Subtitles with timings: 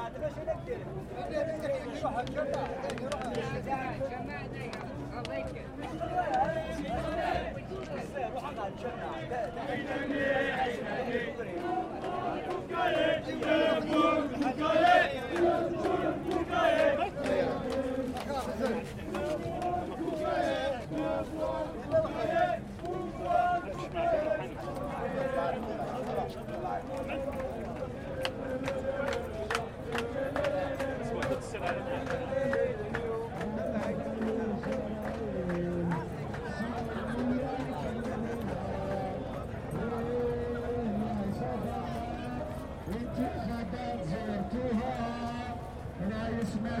[0.00, 0.70] انتخابات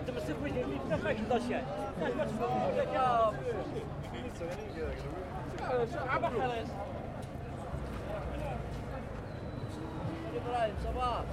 [0.00, 1.62] لا تمسك وجهي ما فيك ضشان
[2.00, 3.32] ما تفهم ولا يا
[6.08, 6.68] عبا خلاص
[10.36, 11.24] إبراهيم صباح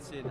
[0.00, 0.22] 吃一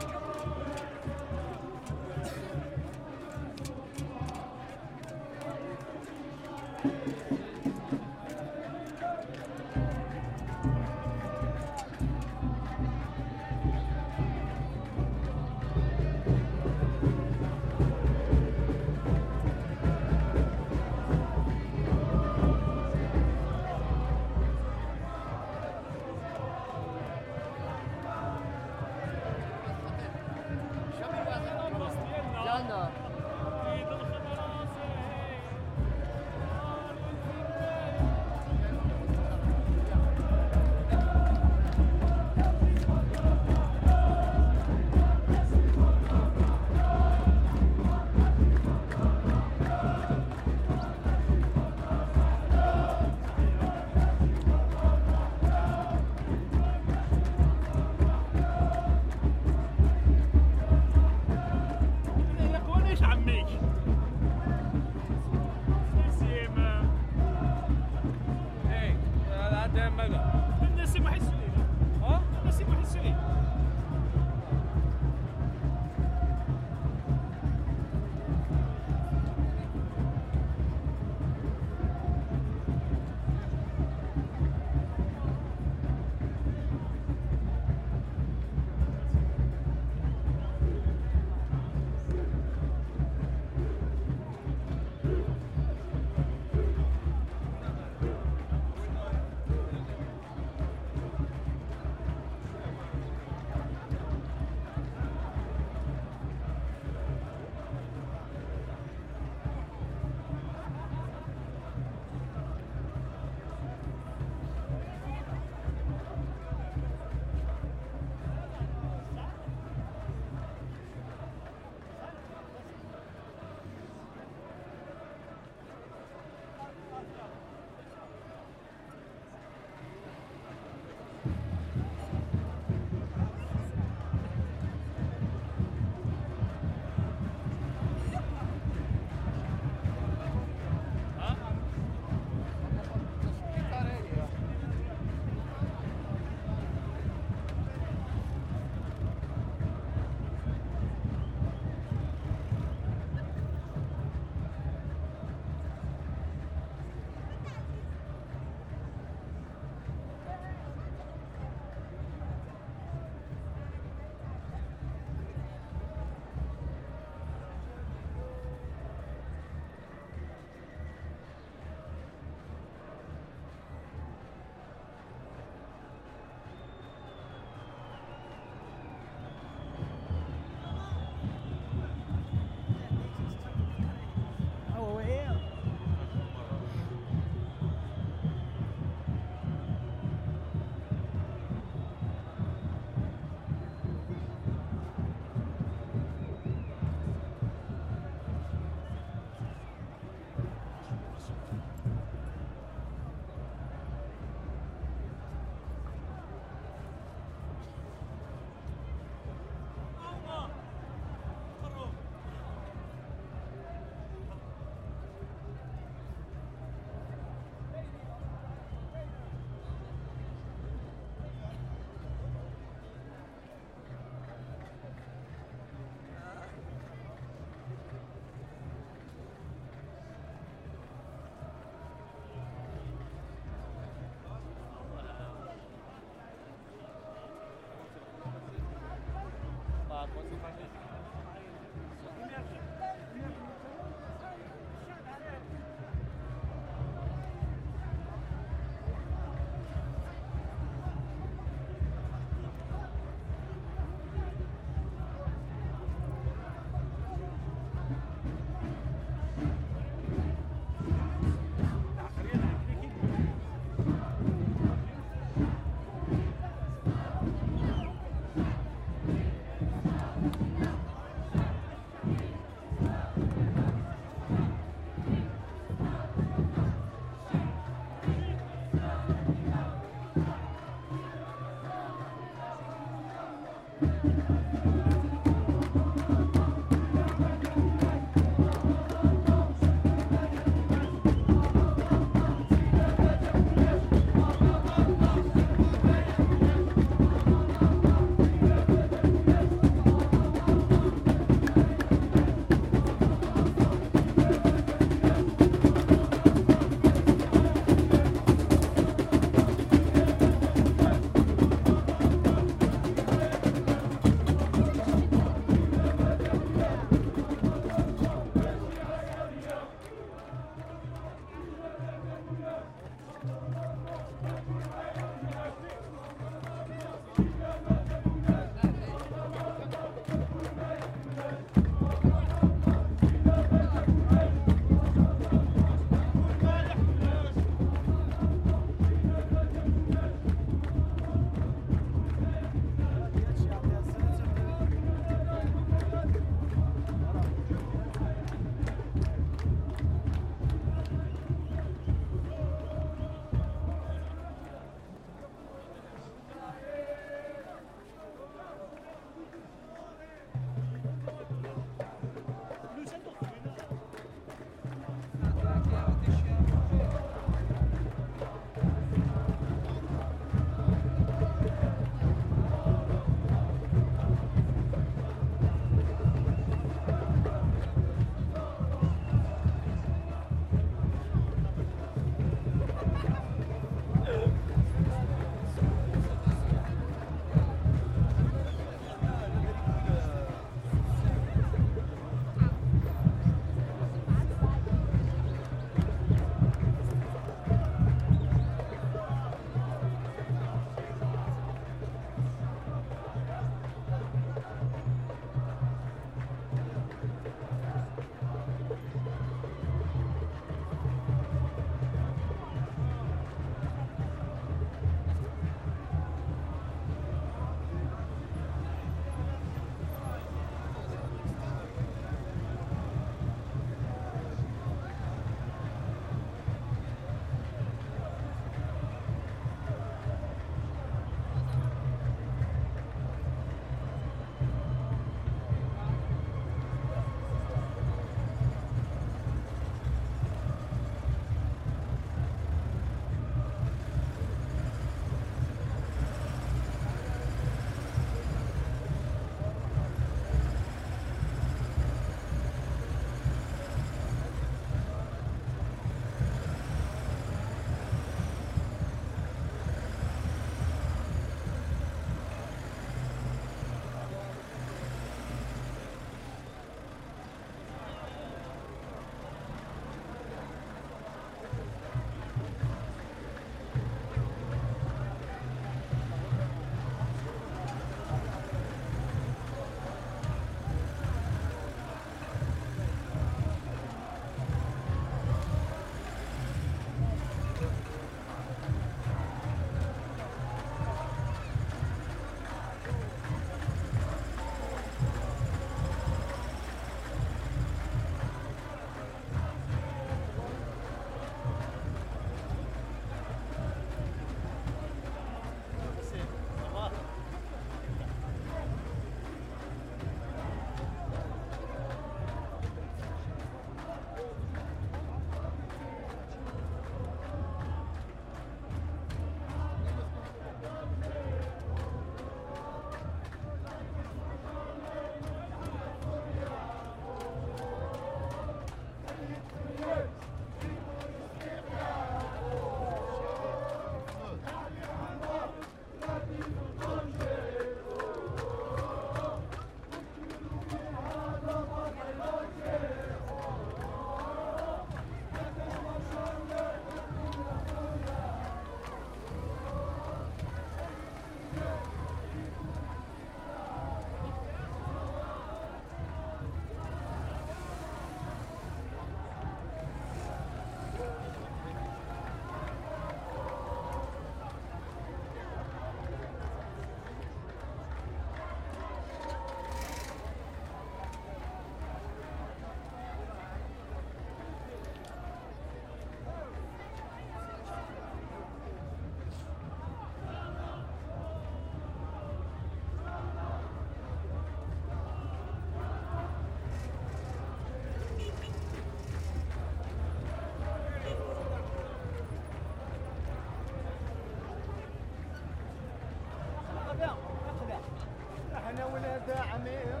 [599.31, 600.00] ولاد